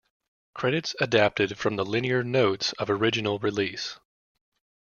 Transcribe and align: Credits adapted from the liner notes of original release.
Credits 0.55 0.95
adapted 0.99 1.59
from 1.59 1.75
the 1.75 1.85
liner 1.85 2.23
notes 2.23 2.73
of 2.79 2.89
original 2.89 3.37
release. 3.37 3.99